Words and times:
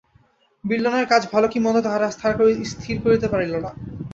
বিল্বনের 0.63 1.05
কাজ 1.07 1.21
ভালো 1.33 1.47
কি 1.47 1.57
মন্দ 1.59 1.77
তাহারা 1.85 2.07
স্থির 2.71 2.95
করিতে 3.03 3.27
পারিল 3.33 3.53
না। 3.65 3.71